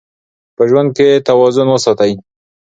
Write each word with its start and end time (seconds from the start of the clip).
په 0.55 0.63
ژوند 0.69 0.89
کې 0.97 1.23
توازن 1.27 1.67
وساتئ. 1.71 2.11